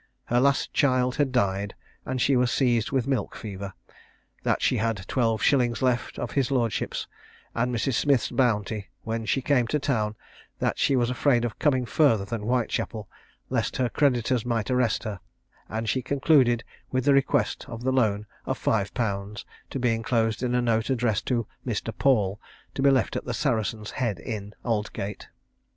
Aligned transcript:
Her 0.25 0.39
last 0.39 0.73
child 0.73 1.17
had 1.17 1.31
died, 1.31 1.75
and 2.07 2.19
she 2.19 2.35
was 2.35 2.49
seized 2.51 2.91
with 2.91 3.05
a 3.05 3.09
milk 3.11 3.35
fever; 3.35 3.73
that 4.41 4.59
she 4.59 4.77
had 4.77 5.07
twelve 5.07 5.43
shillings 5.43 5.83
left 5.83 6.17
of 6.17 6.31
his 6.31 6.49
lordship's, 6.49 7.05
and 7.53 7.71
Mrs. 7.71 7.93
Smith's 7.93 8.31
bounty, 8.31 8.89
when 9.03 9.25
she 9.27 9.43
came 9.43 9.67
to 9.67 9.77
town; 9.77 10.15
that 10.57 10.79
she 10.79 10.95
was 10.95 11.11
afraid 11.11 11.45
of 11.45 11.59
coming 11.59 11.85
further 11.85 12.25
than 12.25 12.41
Whitechapel, 12.41 13.07
lest 13.51 13.77
her 13.77 13.89
creditors 13.89 14.43
might 14.43 14.71
arrest 14.71 15.03
her; 15.03 15.19
and 15.69 15.87
she 15.87 16.01
concluded 16.01 16.63
with 16.91 17.05
the 17.05 17.13
request 17.13 17.65
of 17.69 17.83
the 17.83 17.91
loan 17.93 18.25
of 18.47 18.57
five 18.57 18.95
pounds, 18.95 19.45
to 19.69 19.77
be 19.77 19.93
inclosed 19.93 20.41
in 20.41 20.55
a 20.55 20.63
note 20.63 20.89
addressed 20.89 21.27
to 21.27 21.45
Mr. 21.63 21.95
Paul, 21.95 22.41
to 22.73 22.81
be 22.81 22.89
left 22.89 23.15
at 23.15 23.25
the 23.25 23.35
Saracen's 23.35 23.91
Head 23.91 24.17
Inn, 24.19 24.55
Aldgate. 24.65 25.27